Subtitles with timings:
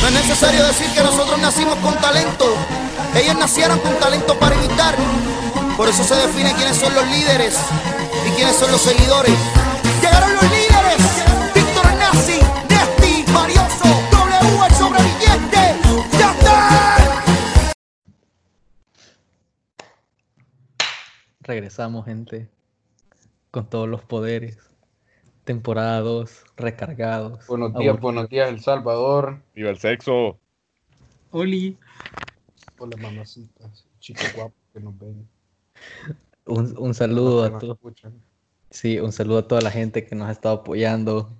[0.00, 2.56] No es necesario decir que nosotros nacimos con talento.
[3.14, 4.94] Ellos nacieron con talento para imitar.
[5.76, 7.56] Por eso se define quiénes son los líderes
[8.26, 9.34] y quiénes son los seguidores.
[10.00, 10.98] Llegaron los líderes.
[11.54, 15.76] Víctor Nazi, Nesti, Marioso, W, el sobreviviente.
[16.18, 17.74] ¡Ya está!
[21.40, 22.48] Regresamos, gente,
[23.50, 24.69] con todos los poderes.
[25.50, 27.44] Temporada 2, recargados.
[27.48, 29.42] Buenos días, buenos días, El Salvador.
[29.52, 30.38] Viva el sexo.
[31.32, 31.76] Oli.
[32.78, 35.28] Hola, mamacitas, chicos guapos que nos ven.
[36.46, 37.78] Un, un saludo a todos.
[38.70, 41.32] Sí, un saludo a toda la gente que nos ha estado apoyando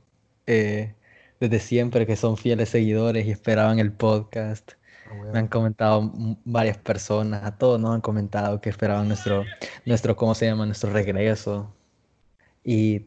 [0.48, 0.92] eh,
[1.38, 4.72] desde siempre, que son fieles seguidores y esperaban el podcast.
[5.08, 5.30] Ah.
[5.32, 6.10] Me han comentado
[6.44, 9.44] varias personas, a todos nos han comentado que esperaban nuestro,
[9.84, 10.66] nuestro, ¿cómo se llama?
[10.66, 11.72] Nuestro regreso.
[12.64, 13.06] Y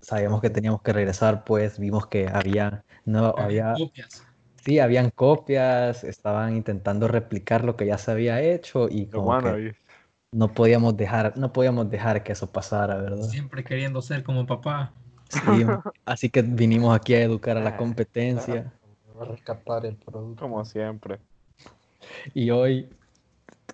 [0.00, 4.24] sabíamos que teníamos que regresar, pues vimos que había, no, había, Copias.
[4.64, 9.74] sí, habían copias, estaban intentando replicar lo que ya se había hecho y como que
[10.32, 13.24] no podíamos dejar, no podíamos dejar que eso pasara, ¿verdad?
[13.24, 14.92] Siempre queriendo ser como papá.
[15.28, 15.64] Sí,
[16.04, 18.72] así que vinimos aquí a educar a la competencia.
[19.18, 20.42] Va a rescatar el producto.
[20.42, 21.18] Como siempre.
[22.34, 22.88] Y hoy,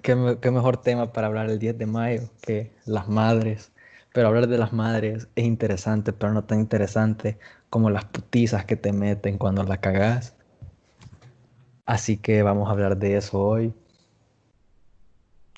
[0.02, 3.72] ¿qué, qué mejor tema para hablar el 10 de mayo que las madres.
[4.14, 7.36] Pero hablar de las madres es interesante, pero no tan interesante
[7.68, 10.36] como las putizas que te meten cuando la cagás.
[11.84, 13.74] Así que vamos a hablar de eso hoy.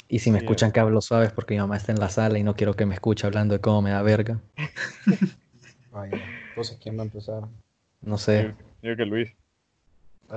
[0.08, 2.08] Y si me Sí, escuchan que hablo suave es porque mi mamá está en la
[2.08, 4.40] sala y no quiero que me escuche hablando de cómo me da verga.
[5.92, 7.42] Vaya, entonces, ¿quién va a empezar?
[8.00, 8.54] No sé.
[8.82, 9.36] Yo, yo que Luis.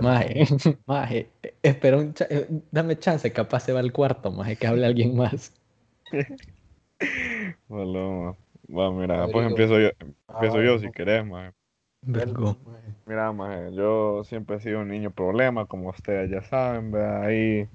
[0.02, 0.46] Maje,
[0.86, 1.30] maje,
[1.64, 5.16] espera un cha- eh, dame chance, capaz se va al cuarto, maje, que hable alguien
[5.16, 5.54] más.
[7.70, 8.36] Bueno,
[8.68, 9.50] va, mira, pues Rodrigo.
[9.50, 9.90] empiezo yo,
[10.28, 10.80] Ah, empiezo yo bueno.
[10.80, 11.54] si querés, maje.
[12.02, 12.56] Vergo.
[12.66, 12.94] Maje.
[13.06, 17.24] Mira, maje, yo siempre he sido un niño problema, como ustedes ya saben, ¿verdad?
[17.24, 17.68] Ahí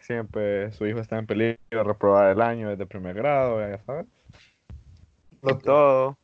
[0.00, 4.06] siempre su hijo está en peligro de reprobar el año desde primer grado, ya sabes.
[5.42, 6.18] Lo Y todo.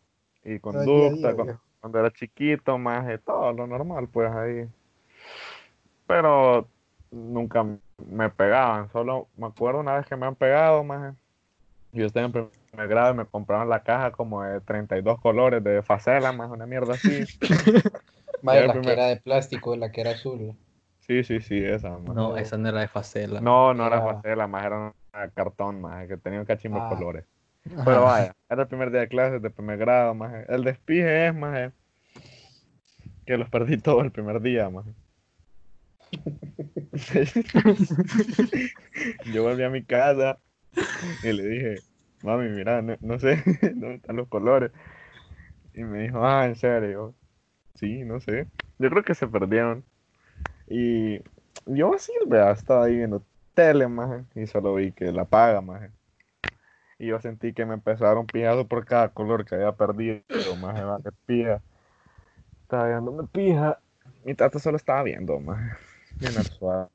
[0.45, 4.69] Y conducta, día, cuando era chiquito, más de todo lo normal, pues ahí.
[6.07, 6.69] Pero
[7.11, 7.65] nunca
[8.07, 11.15] me pegaban, solo me acuerdo una vez que me han pegado, más.
[11.93, 15.83] Yo estaba en primer grado y me compraron la caja como de 32 colores de
[15.83, 17.25] facela, más una mierda así.
[18.43, 20.55] Maje, el la que primer- era de plástico, la que era azul.
[21.01, 22.15] Sí, sí, sí, esa, más.
[22.15, 23.41] No, esa no era de Facela.
[23.41, 24.95] No, no era Era- facela, más era una
[25.35, 26.89] cartón, más que tenía un cachimbo Ah.
[26.89, 27.25] de colores.
[27.85, 30.47] Pero vaya, era el primer día de clases de primer grado, más.
[30.49, 31.73] El despije es, más.
[33.27, 34.85] Que los perdí todos el primer día, más.
[39.33, 40.39] Yo volví a mi casa
[41.23, 41.75] y le dije,
[42.25, 44.73] mami, mira, no, no sé dónde están los colores.
[45.75, 47.15] Y me dijo, ah, en serio.
[47.75, 48.47] Sí, no sé.
[48.79, 49.85] Yo creo que se perdieron.
[50.67, 51.21] Y
[51.67, 53.23] yo así, vea, estaba ahí viendo
[53.55, 54.25] tele, más.
[54.35, 55.91] Y solo vi que la paga, más.
[56.99, 59.73] Y yo sentí que me empezó a dar un pijazo por cada color que había
[59.73, 60.23] perdido,
[60.61, 61.61] más va, que pija.
[62.63, 63.79] Estaba viéndome pija.
[64.25, 65.77] Mi tata solo estaba viendo, más.
[66.19, 66.89] Bien suave.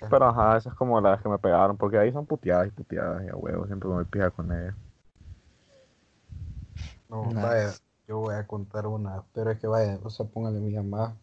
[0.00, 3.24] Pero ajá, esas es como las que me pegaron, porque ahí son puteadas y puteadas
[3.24, 4.74] y a huevo, siempre me voy pija con ellas.
[7.08, 7.40] No, Nice.
[7.40, 11.16] vaya, yo voy a contar una, pero es que vaya, o sea, póngale mi mamá.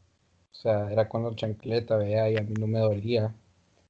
[0.52, 3.34] O sea, era con la chancleta, vea, y a mí no me dolía.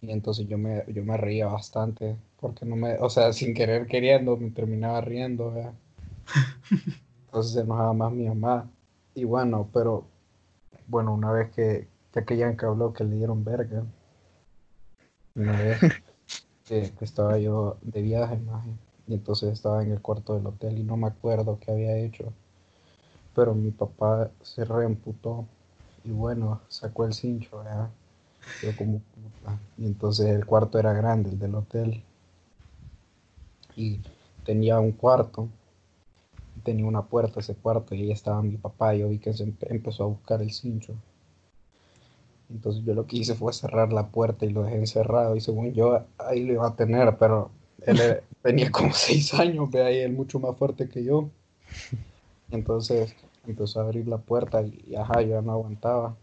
[0.01, 3.87] Y entonces yo me, yo me reía bastante, porque no me, o sea, sin querer
[3.87, 5.73] queriendo, me terminaba riendo, vea.
[7.25, 8.69] Entonces se enojaba más mi mamá.
[9.15, 10.05] Y bueno, pero,
[10.87, 13.83] bueno, una vez que, ya que Yanka habló que le dieron verga,
[15.35, 16.01] una vez
[16.65, 18.71] que, que estaba yo de viaje, maje,
[19.07, 22.33] y entonces estaba en el cuarto del hotel y no me acuerdo qué había hecho.
[23.35, 25.45] Pero mi papá se reemputó
[26.05, 27.89] y bueno, sacó el cincho, ¿verdad?
[28.61, 29.59] Yo como puta.
[29.77, 32.03] Y entonces el cuarto era grande, el del hotel.
[33.75, 33.99] Y
[34.43, 35.47] tenía un cuarto.
[36.63, 38.95] Tenía una puerta ese cuarto y ahí estaba mi papá.
[38.95, 40.95] Yo vi que se empe- empezó a buscar el cincho.
[42.53, 45.35] Entonces yo lo que hice fue cerrar la puerta y lo dejé encerrado.
[45.35, 47.51] Y según yo, ahí lo iba a tener, pero
[47.81, 51.31] él era- tenía como seis años, ve ahí, él mucho más fuerte que yo.
[52.51, 56.17] Entonces empezó a abrir la puerta y, y, ajá, yo ya no aguantaba.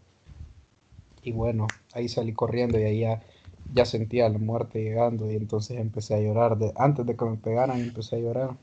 [1.23, 3.23] Y bueno, ahí salí corriendo y ahí ya,
[3.69, 6.57] ya sentía la muerte llegando y entonces empecé a llorar.
[6.57, 8.57] De, antes de que me pegaran empecé a llorar.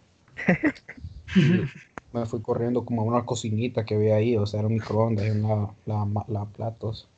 [1.34, 1.62] Y
[2.12, 5.26] me fui corriendo como a una cocinita que había ahí, o sea, era un microondas
[5.26, 7.08] y una la, la platos.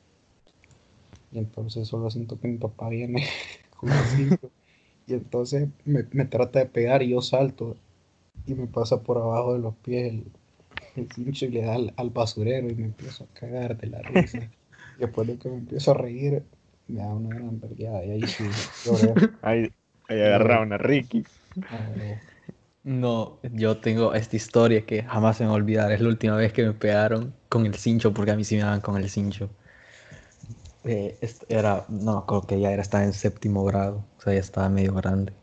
[1.31, 3.25] Y entonces solo siento que mi papá viene
[3.77, 4.51] con el cinto.
[5.07, 7.75] Y entonces me, me trata de pegar y yo salto
[8.45, 10.25] y me pasa por abajo de los pies el,
[10.95, 14.01] el cincho y le da al, al basurero y me empiezo a cagar de la
[14.03, 14.39] risa.
[14.97, 16.43] Después de que me empiezo a reír,
[16.87, 18.05] me da una gran vergüenza.
[18.05, 19.15] Y ahí sí, lloré.
[19.41, 19.71] Ahí,
[20.07, 21.25] ahí agarraron a Ricky.
[22.83, 25.91] No, yo tengo esta historia que jamás se me va a olvidar.
[25.91, 28.63] Es la última vez que me pegaron con el cincho, porque a mí sí me
[28.63, 29.49] daban con el cincho.
[30.83, 31.19] Eh,
[31.49, 34.69] era, no me acuerdo que ya era, estaba en séptimo grado, o sea, ya estaba
[34.69, 35.39] medio grande.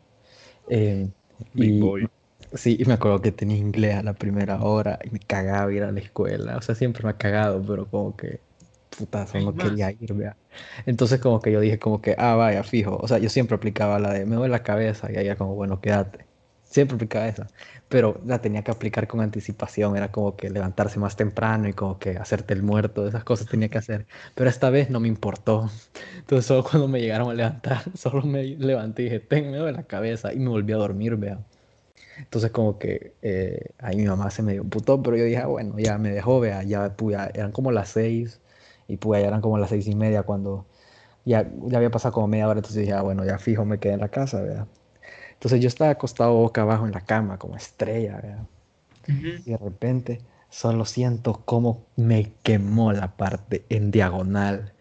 [0.69, 1.13] Eh,
[1.55, 2.09] Big y boy.
[2.53, 5.85] sí, y me acuerdo que tenía inglés a la primera hora y me cagaba ir
[5.85, 6.59] a la escuela.
[6.59, 8.47] O sea, siempre me ha cagado, pero como que,
[8.91, 10.39] putazo, no quería ir, vea.
[10.87, 12.99] Entonces como que yo dije como que, ah, vaya, fijo.
[12.99, 15.81] O sea, yo siempre aplicaba la de, me duele la cabeza y era como, bueno,
[15.81, 16.28] quédate.
[16.69, 17.47] Siempre aplicaba esa.
[17.89, 19.97] Pero la tenía que aplicar con anticipación.
[19.97, 23.09] Era como que levantarse más temprano y como que hacerte el muerto.
[23.09, 24.07] Esas cosas tenía que hacer.
[24.35, 25.71] Pero esta vez no me importó.
[26.19, 29.79] Entonces solo cuando me llegaron a levantar, solo me levanté y dije, ten, me duele
[29.79, 30.33] la cabeza.
[30.33, 31.39] Y me volví a dormir, vea.
[32.19, 35.47] Entonces como que eh, ahí mi mamá se me dio putó, pero yo dije, ah,
[35.47, 38.41] bueno, ya me dejó, vea, ya, pues, eran como las seis
[38.89, 40.67] y pues ya eran como las seis y media cuando
[41.25, 43.95] ya, ya había pasado como media hora, entonces dije, ah, bueno, ya fijo, me quedé
[43.95, 44.67] en la casa, vea.
[45.39, 48.47] Entonces yo estaba acostado boca abajo en la cama, como estrella.
[49.45, 50.21] Y de repente
[50.51, 54.75] solo siento cómo me quemó la parte en diagonal.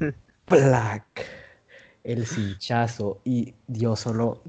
[0.46, 1.04] ¡Plac!
[2.04, 3.20] El cinchazo.
[3.24, 4.42] Y yo solo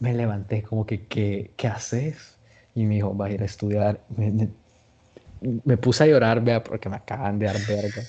[0.00, 2.38] me levanté como que, ¿qué, qué haces?
[2.74, 4.04] Y me dijo, vas a ir a estudiar.
[4.10, 4.50] Me, me-
[5.40, 8.08] me puse a llorar, vea, porque me acaban de dar verga.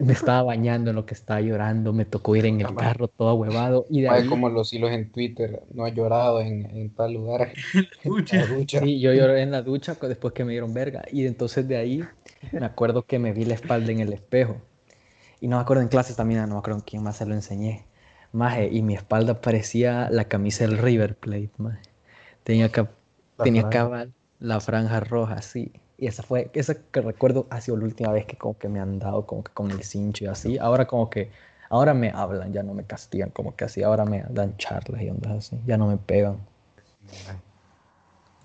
[0.00, 1.92] Me estaba bañando en lo que estaba llorando.
[1.92, 3.86] Me tocó ir en el carro todo huevado.
[3.88, 7.52] Y de ahí, como los hilos en Twitter, no ha llorado en, en tal lugar.
[8.32, 8.80] La ducha.
[8.80, 11.02] Sí, yo lloré en la ducha después que me dieron verga.
[11.10, 12.04] Y entonces de ahí
[12.52, 14.56] me acuerdo que me vi la espalda en el espejo.
[15.40, 17.34] Y no me acuerdo en clases también, no me acuerdo en quién más se lo
[17.34, 17.84] enseñé.
[18.32, 21.80] Maje, y mi espalda parecía la camisa del River Plate, maje.
[22.44, 22.90] Tenía, ca-
[23.38, 23.78] La tenía franja.
[23.78, 25.72] cabal la franja roja, sí.
[26.00, 28.80] Y esa fue, esa que recuerdo ha sido la última vez que como que me
[28.80, 30.56] han dado como que con el cincho y así.
[30.56, 31.30] Ahora como que,
[31.68, 33.82] ahora me hablan, ya no me castigan como que así.
[33.82, 36.38] Ahora me dan charlas y ondas así, ya no me pegan.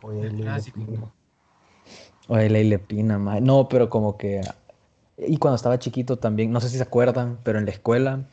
[0.02, 0.80] Oye, Clásico.
[0.86, 1.14] Pino.
[2.28, 3.40] Oye, Leile Pina, maje.
[3.40, 4.42] No, pero como que.
[5.18, 8.26] Y cuando estaba chiquito también, no sé si se acuerdan, pero en la escuela,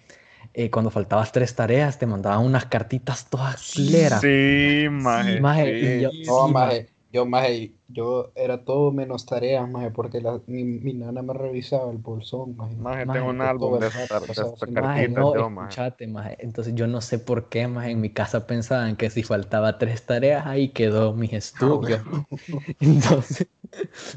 [0.53, 4.21] eh, cuando faltabas tres tareas, te mandaban unas cartitas todas culeras.
[4.21, 5.41] Sí, maje.
[5.41, 5.87] maje, sí.
[5.87, 10.21] y yo- Sí, No, sí, maje, yo, maje, yo era todo menos tareas, maje, porque
[10.21, 12.75] la, mi, mi nana me revisaba el bolsón, maje.
[12.77, 15.69] Maje, Maje, tengo un que álbum de de Maje, no, yo, maje.
[15.75, 16.37] escuchate, maje.
[16.41, 20.05] Entonces yo no sé por qué, maje, en mi casa pensaban que si faltaba tres
[20.07, 22.03] tareas, ahí quedó mis estudios.
[22.81, 23.49] Entonces,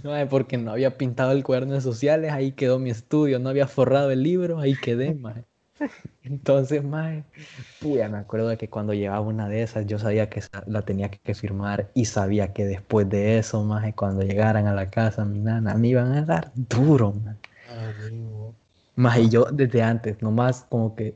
[0.04, 3.40] maje, porque no había pintado el cuaderno de sociales, ahí quedó mi estudio.
[3.40, 5.46] No había forrado el libro, ahí quedé, maje.
[6.24, 7.24] Entonces, maje,
[7.80, 11.10] puya, me acuerdo de que cuando llegaba una de esas, yo sabía que la tenía
[11.10, 15.40] que firmar y sabía que después de eso, maje, cuando llegaran a la casa, mi
[15.40, 17.38] nana, me iban a dar duro, maje.
[17.70, 17.92] Ah.
[18.96, 21.16] Maje, y yo desde antes, nomás como que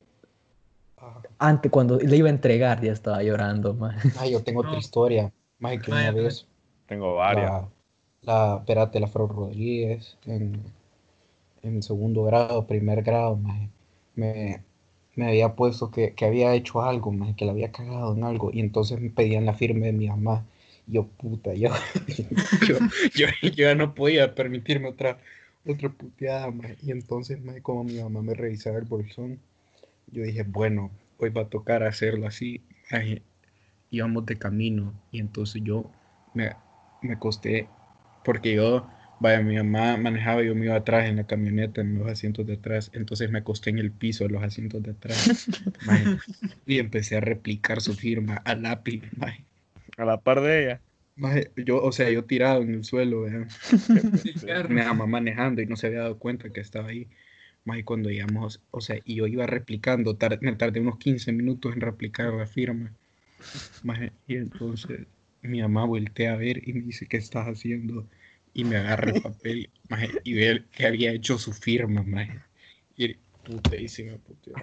[1.02, 4.10] Ah, antes, cuando le iba a entregar, ya estaba llorando, maje.
[4.16, 4.78] maje, yo tengo otra No.
[4.78, 6.46] historia, maje, que una vez
[6.88, 7.52] Tengo varias.
[7.52, 7.70] la,
[8.22, 10.62] la, espérate, la Fro Rodríguez en,
[11.64, 13.70] en segundo grado, primer grado, maje,
[14.16, 14.64] me,
[15.16, 18.52] me había puesto que, que había hecho algo, maje, que la había cagado en algo,
[18.54, 20.46] y entonces me pedían la firma de mi mamá.
[20.88, 21.70] Y yo, puta, yo,
[22.68, 22.78] yo,
[23.16, 25.20] yo, ya no podía permitirme otra,
[25.66, 26.78] otra puteada, maje.
[26.84, 29.40] Y entonces, como mi mamá me revisaba el bolsón,
[30.12, 32.62] yo dije, bueno, hoy va a tocar hacerlo así.
[33.92, 35.90] Íbamos de camino, y entonces yo
[36.34, 36.52] me,
[37.02, 37.18] me
[38.24, 38.88] porque yo,
[39.20, 42.46] vaya, mi mamá manejaba y yo me iba atrás en la camioneta, en los asientos
[42.48, 45.32] de atrás, entonces me acosté en el piso de los asientos de atrás,
[45.82, 46.12] maje,
[46.66, 49.46] y empecé a replicar su firma a lápiz, maje.
[49.98, 50.82] A la par de ella.
[51.16, 53.26] Maje, yo, o sea, yo tirado en el suelo,
[54.70, 57.08] mi mamá manejando y no se había dado cuenta que estaba ahí.
[57.66, 61.32] Más y cuando llegamos, o sea, y yo iba replicando, tar- me tardé unos 15
[61.32, 62.94] minutos en replicar la firma.
[63.84, 65.08] Maje, y entonces
[65.42, 68.08] mi mamá voltea a ver y me dice, ¿qué estás haciendo?
[68.54, 72.40] Y me agarra el papel, maje, y ver que había hecho su firma, maje.
[72.98, 73.14] Y
[73.44, 74.56] puta, y se me puteó.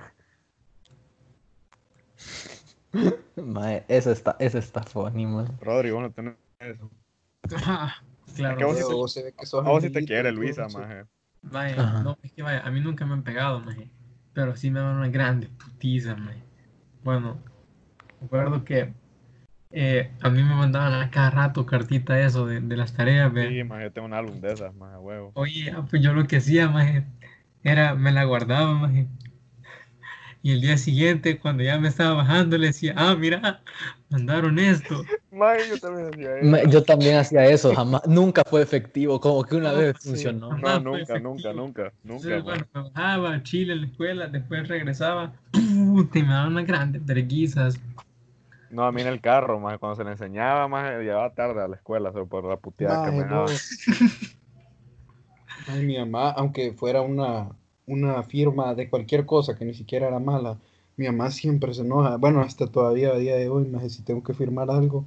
[3.37, 5.53] Maje, eso está, eso está funny, maje.
[5.61, 6.91] Rodrigo, no tenés eso.
[7.65, 7.95] Ah,
[8.35, 8.59] claro.
[8.59, 10.33] que vos sí Pero te- vos se ve que sos A vos sí te quiere
[10.33, 11.05] Luisa, maje.
[11.53, 12.03] Ajá.
[12.03, 13.91] no, es que vaya, a mí nunca me han pegado, maje.
[14.35, 16.43] Pero sí me dan una grande putiza, maje.
[17.05, 17.39] Bueno,
[18.21, 18.93] recuerdo que
[19.73, 23.49] eh, a mí me mandaban a cada rato cartita eso de, de las tareas, ve.
[23.49, 25.33] Sí, maje, yo tengo un álbum de esas, maje, huevo.
[25.35, 27.05] Oye, ah, pues yo lo que hacía, maje,
[27.63, 29.07] era, me la guardaba, maje.
[30.43, 33.63] Y el día siguiente, cuando ya me estaba bajando, le decía, ah, mira,
[34.11, 35.03] mandaron esto.
[35.33, 36.71] Mae, yo también hacía eso.
[36.71, 40.09] Yo también hacía eso, jamás, nunca fue efectivo, como que una No, vez sí.
[40.09, 40.57] funcionó.
[40.57, 41.35] No, nunca, efectivo.
[41.35, 42.45] nunca, nunca, Entonces, nunca.
[42.45, 46.67] bueno, me bajaba a Chile en la escuela, después regresaba, puta, y me daban unas
[46.67, 47.81] grandes verguizas.
[48.69, 51.69] No, a mí en el carro, más cuando se le enseñaba, más llegaba tarde a
[51.69, 53.47] la escuela, solo por la puteada que me no.
[53.47, 53.47] daba.
[55.67, 57.49] Ay, mi mamá, aunque fuera una,
[57.87, 60.59] una firma de cualquier cosa que ni siquiera era mala,
[60.97, 62.17] mi mamá siempre se enoja.
[62.17, 65.07] Bueno, hasta todavía a día de hoy, maje, si tengo que firmar algo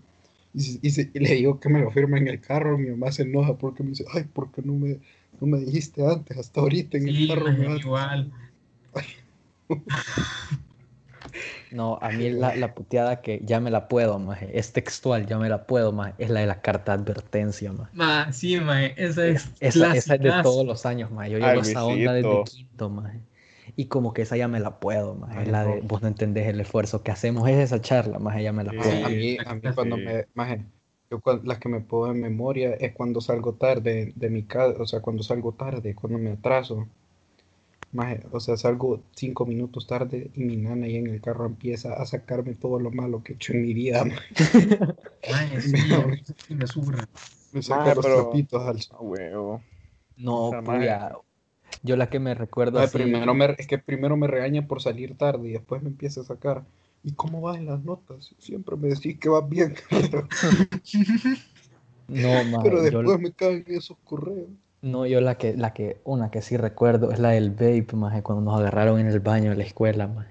[0.53, 2.89] y, si- y si- y le digo que me lo firme en el carro, mi
[2.89, 4.99] mamá se enoja porque me dice, ay, ¿por qué no me,
[5.39, 6.37] no me dijiste antes?
[6.37, 8.31] Hasta ahorita en el Sí, carro maje, me igual.
[11.71, 15.37] No, a mí la, la puteada que ya me la puedo, maje, es textual, ya
[15.37, 17.91] me la puedo, maje, es la de la carta de advertencia, maje.
[17.91, 21.31] Ma, sí, maje, esa es Esa, esa es de todos los años, maje.
[21.31, 23.19] Yo Ay, llevo esa onda desde quinto, maje.
[23.75, 25.39] Y como que esa ya me la puedo, maje.
[25.39, 28.53] Ay, la de vos no entendés el esfuerzo que hacemos, es esa charla, maje, ya
[28.53, 28.77] me la Sí.
[28.77, 29.05] puedo.
[29.05, 30.03] A mí, a mí cuando Sí.
[30.03, 30.65] me, maje,
[31.09, 34.85] yo las que me puedo en memoria es cuando salgo tarde de mi casa, o
[34.85, 36.87] sea, cuando salgo tarde, cuando me atraso.
[37.91, 41.93] Maje, o sea, salgo cinco minutos tarde y mi nana ahí en el carro empieza
[41.93, 44.77] a sacarme todo lo malo que he hecho en mi vida, maje.
[45.31, 47.07] Maje, sí, Me- sí me surra.
[47.51, 49.61] Me saca Maje, los pero- trapitos al huevo.
[50.17, 51.13] No, puya.
[51.81, 54.81] Yo la que me recuerdo Maje, así, primero me, es que primero me regaña por
[54.81, 56.63] salir tarde y después me empieza a sacar.
[57.03, 58.35] ¿Y cómo vas en las notas?
[58.39, 60.27] Siempre me decís que vas bien, pero,
[62.07, 64.49] no, maje, pero yo, después me caen esos correos.
[64.81, 68.21] No, yo la que, la que, una que sí recuerdo es la del vape, maje,
[68.23, 70.29] cuando nos agarraron en el baño de la escuela, maje.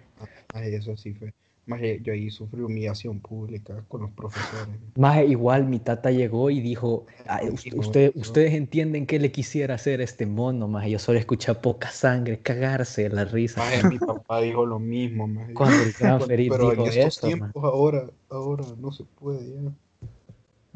[0.55, 1.33] Ay, eso sí fue.
[1.67, 4.69] Maje, yo ahí sufrí humillación pública con los profesores.
[4.97, 9.31] Maje, igual mi tata llegó y dijo, "Ay, us- Dijo usted- ustedes entienden qué le
[9.31, 10.91] quisiera hacer a este mono, maje.
[10.91, 13.61] Yo solo escuché poca sangre, cagarse de la risa.
[13.61, 15.53] Maje, mi papá dijo lo mismo, maje.
[15.53, 17.37] Cuando el gran pero dijo en estos eso, maje.
[17.53, 19.71] tiempos ahora, ahora no se puede ya.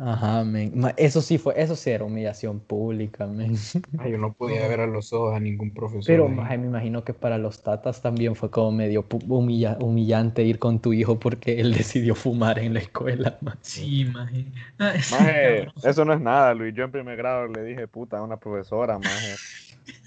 [0.04, 0.72] Ajá, men.
[0.96, 3.54] Eso sí fue, eso sí era humillación pública, men.
[3.98, 6.04] Ay, yo no podía ver a los ojos a ningún profesor.
[6.04, 10.58] Pero, maje, me imagino que para los tatas también fue como medio humilla- humillante ir
[10.58, 13.58] con tu hijo porque él decidió fumar en la escuela, maje.
[13.62, 14.52] Sí, maje.
[14.78, 16.74] Ah, Maje, eso no es nada, Luis.
[16.74, 19.38] Yo en primer grado le dije puta a una profesora, maje.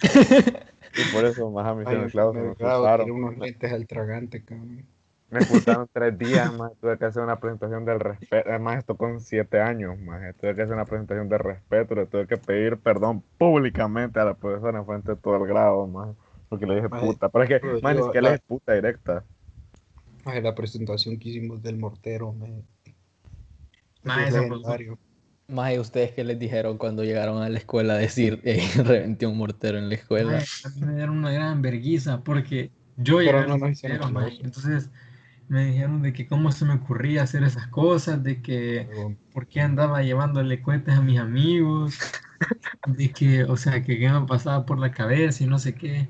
[0.95, 4.87] Y por eso, maje, me hicieron me, clavo, me unos lentes al tragante, cabrón.
[5.35, 8.49] Me expulsaron tres días, más tuve que hacer una presentación del respeto.
[8.49, 11.93] Además, esto con siete años, más tuve que hacer una presentación de respeto.
[11.93, 15.87] Le tuve que pedir perdón públicamente a la profesora en frente de todo el grado,
[15.87, 16.15] más
[16.47, 17.27] porque le dije Maje, puta.
[17.27, 19.25] Pero es que, pero más ni yo, siquiera le la- dije puta directa.
[20.25, 22.63] Maje, la presentación que hicimos del mortero, me.
[24.05, 24.97] Es legendario.
[25.47, 29.37] Maje, ¿ustedes qué les dijeron cuando llegaron a la escuela a decir, eh, reventé un
[29.37, 30.31] mortero en la escuela?
[30.31, 34.39] Maje, a mí me dieron una gran verguiza porque yo Pero llegué no mortero, aplausos.
[34.43, 34.89] Entonces
[35.47, 39.61] me dijeron de que cómo se me ocurría hacer esas cosas, de que por qué
[39.61, 41.99] andaba llevándole cohetes a mis amigos,
[42.87, 46.09] de que, o sea, que qué me pasaba por la cabeza y no sé qué.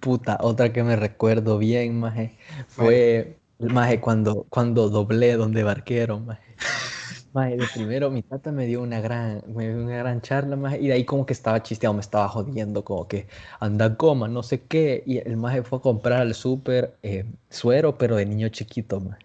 [0.00, 6.56] Puta, otra que me recuerdo bien, maje, fue, maje, cuando, cuando doblé donde barquero, maje.
[7.34, 10.80] Maje, de primero mi tata me dio una gran, me dio una gran charla, maje,
[10.80, 13.26] y de ahí como que estaba chisteado, me estaba jodiendo, como que
[13.58, 17.96] anda coma, no sé qué, y el maje fue a comprar al súper eh, suero,
[17.96, 19.24] pero de niño chiquito, maje.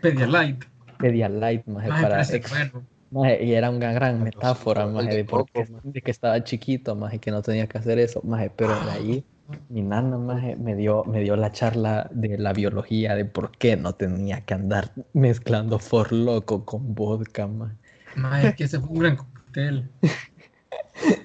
[0.00, 0.66] Pedialyte.
[0.98, 2.22] Pedía light, maje, Maje, para...
[2.22, 2.86] ex- bueno.
[3.10, 5.86] maje, y era una gran Ah, metáfora, maje, de de, por qué- coco, maje.
[5.92, 9.24] de que estaba chiquito, maje, que no tenía que hacer eso, maje, pero de ahí...
[9.68, 13.76] Mi nana maje, me dio, me dio la charla de la biología de por qué
[13.76, 18.54] no tenía que andar mezclando for loco con vodka, maje.
[18.56, 19.90] Que ese fue un gran cóctel.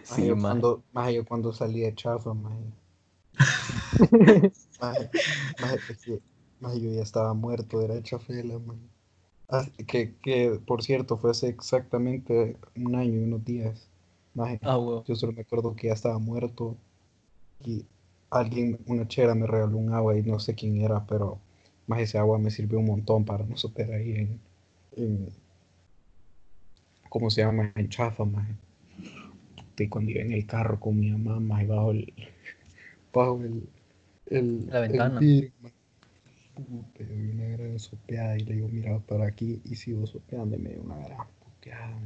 [0.04, 0.60] Sí, yo maje.
[0.62, 2.58] cuando, maje, yo cuando salí de chafa, maje.
[6.62, 8.80] Maje, yo ya estaba muerto, era chafela, maje.
[9.50, 13.88] Ah, que, que, por cierto, fue hace exactamente un año y unos días.
[14.34, 15.04] Maje, Ah, huevo.
[15.06, 16.76] yo solo me acuerdo que ya estaba muerto
[17.64, 17.86] y
[18.32, 21.40] alguien, una chera me regaló un agua y no sé quién era, pero
[21.88, 24.40] más ese agua me sirvió un montón para no soplar ahí en,
[24.98, 25.30] en-
[27.10, 27.72] ¿cómo se llama?
[27.76, 28.56] En chafa, maje.
[29.78, 32.14] Y cuando iba en el carro con mi mamá, maje, bajo el,
[33.14, 33.70] bajo el,
[34.28, 35.30] el, La el ventana.
[36.56, 40.56] Puta, yo vi una gran sopeada y le digo, mira, para aquí, y sigo sopeando
[40.56, 41.98] y me dio una gran puteada.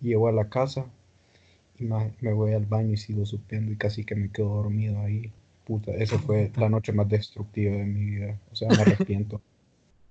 [0.00, 0.86] Llego a la casa
[1.78, 5.32] me voy al baño y sigo sopeando y casi que me quedo dormido ahí.
[5.64, 8.38] Puta, esa fue la noche más destructiva de mi vida.
[8.50, 9.40] O sea, me arrepiento.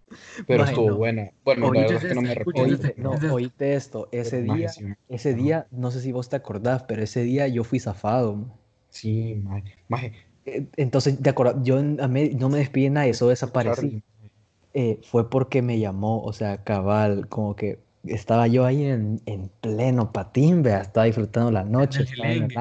[0.48, 0.98] Pero estuvo no.
[0.98, 1.32] buena.
[1.44, 2.62] Bueno, la verdad es que no me arrepiento.
[2.62, 4.72] Oíste, no, oíste esto, ese día,
[5.10, 8.46] ese día, no sé si vos te acordás, pero ese día yo fui zafado.
[8.90, 9.76] Sí, maje.
[9.90, 10.14] Maje,
[10.46, 14.02] eh, entonces, de acuerdo, yo a mí no me despedí de nadie, eso desaparecí.
[14.74, 19.50] Eh, fue porque me llamó, o sea, cabal, como que estaba yo ahí en, en
[19.62, 22.54] pleno patín, vea, estaba disfrutando la noche, estaba en el,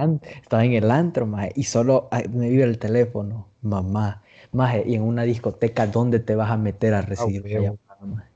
[0.43, 4.95] estaba en el antro, maje, y solo ah, me vibra el teléfono, mamá, maje, y
[4.95, 7.79] en una discoteca, ¿dónde te vas a meter a recibir una huevo.
[7.89, 8.31] llamada, maje?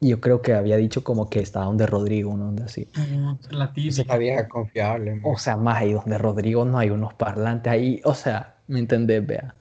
[0.00, 2.90] Y yo creo que había dicho como que estaba donde Rodrigo, una onda así.
[2.92, 4.16] Puta, La típica.
[4.16, 5.14] vieja confiable.
[5.16, 5.34] man.
[5.34, 8.00] O sea, más ahí donde Rodrigo no hay unos parlantes ahí.
[8.04, 9.26] O sea, ¿me entendés?
[9.26, 9.56] Vea.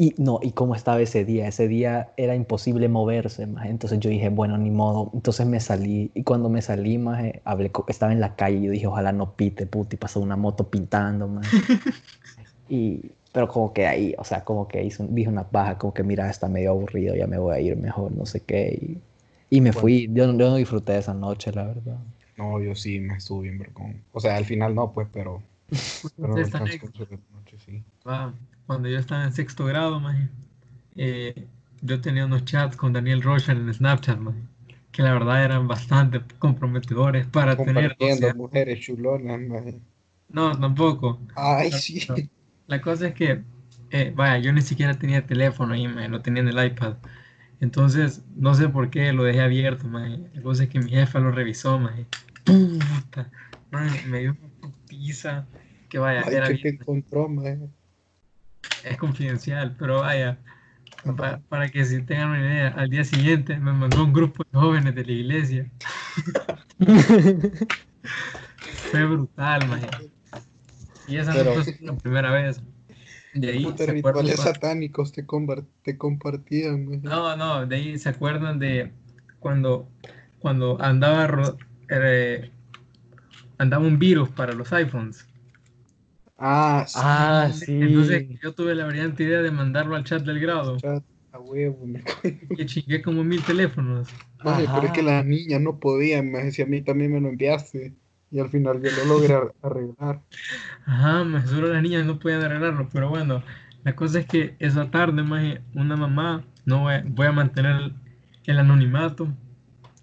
[0.00, 1.46] Y no, y cómo estaba ese día.
[1.46, 3.66] Ese día era imposible moverse, más.
[3.66, 5.10] Entonces yo dije, bueno, ni modo.
[5.12, 6.10] Entonces me salí.
[6.14, 9.12] Y cuando me salí, más, hablé, co- estaba en la calle y yo dije, ojalá
[9.12, 9.96] no pite, puti.
[9.98, 11.44] Pasó una moto pintando, más.
[12.68, 16.02] y, pero como que ahí, o sea, como que hizo, dije una paja, como que
[16.02, 18.98] mira, está medio aburrido, ya me voy a ir mejor, no sé qué.
[19.50, 19.80] Y, y me Bueno.
[19.80, 20.08] fui.
[20.12, 21.98] Yo, no- yo no disfruté de esa noche, la verdad.
[22.36, 24.02] No, yo sí me estuve bien vergón.
[24.12, 25.42] O sea, al final no, pues, pero,
[26.20, 26.92] pero en Esta el anécdota.
[26.92, 27.82] transcurso de la noche sí.
[28.06, 28.32] Va,
[28.70, 30.28] Cuando yo estaba en sexto grado, maje,
[30.94, 31.48] eh,
[31.82, 34.38] yo tenía unos chats con Daniel Rocha en Snapchat, maje,
[34.92, 37.96] que la verdad eran bastante comprometedores para tener.
[37.98, 39.80] o sea, mujeres chulonas, man.
[40.28, 41.18] no, tampoco.
[41.34, 42.00] Ay, sí.
[42.08, 42.14] no.
[42.68, 43.42] La cosa es que,
[43.90, 46.94] eh, vaya, yo ni siquiera tenía teléfono ahí, maje, lo tenía en el iPad.
[47.60, 50.20] Entonces, no sé por qué lo dejé abierto, maje.
[50.32, 52.06] La cosa es que mi jefa lo revisó, maje.
[52.44, 53.32] Puta,
[53.72, 55.48] maje, me dio una putiza
[55.88, 57.74] que vaya, Ay, era que bien- te encontró, man.
[58.84, 60.38] Es confidencial, pero vaya,
[61.16, 64.58] pa- para que si tengan una idea, al día siguiente me mandó un grupo de
[64.58, 65.70] jóvenes de la iglesia.
[68.90, 69.86] Fue brutal, maje.
[71.06, 72.60] Y esa Pero- no fue la primera vez.
[73.34, 75.24] De ahí se acuerdan rituales cua- satánicos te,
[75.82, 77.00] te compartían.
[77.02, 78.90] No, no, de ahí se acuerdan de
[79.38, 79.88] cuando,
[80.40, 81.54] cuando andaba,
[81.90, 82.50] eh,
[83.58, 85.26] andaba un virus para los iPhones.
[86.40, 87.06] Ah, sí.
[87.06, 87.72] Ah, sí.
[87.80, 91.86] Entonces yo tuve la brillante idea de mandarlo al chat del grado chat, a huevo,
[91.86, 92.02] me
[92.56, 94.08] y chingué como mil teléfonos.
[94.42, 97.28] Maje, pero es que las niñas no podían, me si a mí también me lo
[97.28, 97.96] enviaste.
[98.30, 100.24] Y al final yo lo logré ar- arreglar.
[100.86, 103.42] Ajá, maje, solo las niñas no podían arreglarlo, pero bueno,
[103.84, 107.92] la cosa es que esa tarde, maje, una mamá, no voy a, voy a mantener
[108.44, 109.28] el anonimato,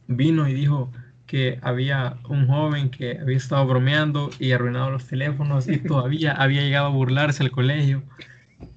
[0.08, 0.91] vino y dijo
[1.27, 6.61] que había un joven que había estado bromeando y arruinado los teléfonos y todavía había
[6.61, 8.01] llegado a burlarse al colegio.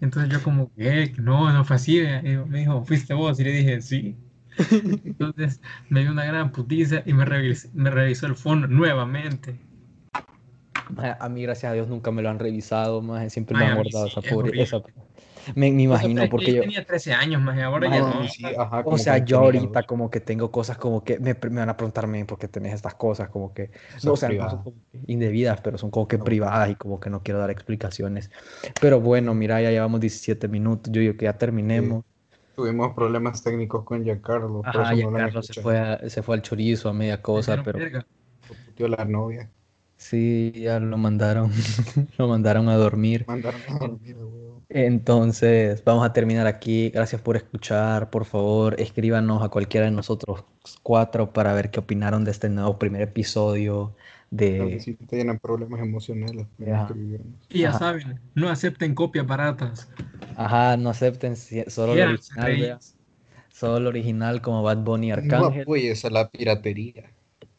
[0.01, 1.13] Entonces yo como, ¿qué?
[1.19, 2.03] No, no fue así.
[2.49, 3.41] me dijo, ¿fuiste vos?
[3.41, 4.17] Y le dije, sí.
[5.05, 9.59] Entonces me dio una gran putiza y me revis- me revisó el phone nuevamente.
[11.21, 13.79] A mí, gracias a Dios, nunca me lo han revisado, maje, Siempre me Ay, han
[13.79, 14.63] a mí guardado sí, esa es pobre.
[14.63, 14.83] esa-
[15.55, 16.63] Me, me imagino, porque yo yo.
[16.63, 18.29] tenía 13 años, más ahora Maje, ya No, no.
[18.29, 21.61] sí, ajá, O como sea, yo ahorita como que tengo cosas como que me, me
[21.61, 23.71] van a preguntar "Men, por qué tenés estas cosas, como que,
[24.05, 26.25] no, o sea, no son indebidas, pero son como que No.
[26.25, 28.31] privadas y como que no quiero dar explicaciones.
[28.81, 32.03] Pero bueno, mira, ya llevamos 17 minutos, yo digo que ya terminemos.
[32.55, 36.37] Tuvimos problemas técnicos con Giancarlo, por Ajá, eso ya no se fue, a- se fue
[36.37, 37.79] al chorizo a media cosa, pero
[38.89, 39.51] la novia.
[40.01, 41.53] Sí, ya lo mandaron,
[42.19, 43.27] lo mandaron a dormir.
[43.29, 44.63] Mandaron a dormir, huevo.
[44.69, 46.91] Entonces, vamos a terminar aquí.
[46.91, 48.11] Gracias por escuchar.
[48.11, 50.45] Por favor, escríbanos a cualquiera de nosotros
[50.83, 53.95] cuatro para ver qué opinaron de este nuevo primer episodio
[54.31, 54.79] de...
[54.81, 56.47] sí tienen problemas emocionales.
[57.49, 57.79] Y ya Ajá.
[57.79, 59.89] saben, no acepten copias baratas.
[60.37, 62.79] Ajá, no acepten si- solo lo Quieran original.
[63.53, 65.63] Solo lo original como Bad Bunny y No Arcángel.
[65.63, 67.11] apoyes a la piratería.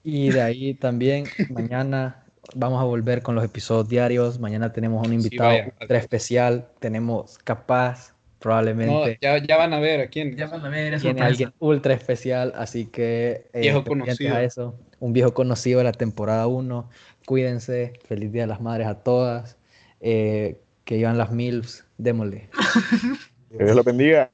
[0.03, 2.20] Y de ahí también, mañana
[2.55, 4.39] vamos a volver con los episodios diarios.
[4.39, 5.73] Mañana tenemos un invitado vaya.
[5.81, 6.67] ultra especial.
[6.79, 9.17] Tenemos capaz, No, probablemente.
[9.21, 10.35] ya, ya van a ver a quién.
[10.35, 14.35] Ya van a ver, es alguien ultra especial, así que eh, Viejo conocido.
[14.35, 14.75] a eso.
[14.99, 16.89] Un viejo conocido de la temporada 1.
[17.25, 17.93] Cuídense.
[18.07, 19.57] Feliz Día de las Madres a todas.
[19.99, 21.85] Eh, que llevan las MILFs.
[21.97, 22.49] Démosle.
[23.57, 24.31] Que Dios lo bendiga.